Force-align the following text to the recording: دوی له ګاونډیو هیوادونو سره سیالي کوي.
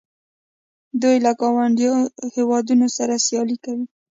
دوی 1.01 1.17
له 1.25 1.31
ګاونډیو 1.41 1.93
هیوادونو 2.35 2.87
سره 2.97 3.13
سیالي 3.25 3.57
کوي. 3.65 3.85